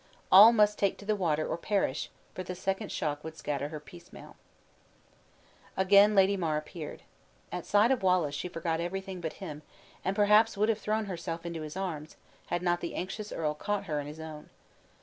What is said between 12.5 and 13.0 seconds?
not the